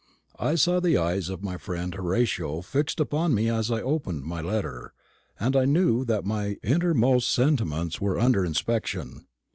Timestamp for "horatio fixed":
1.93-2.99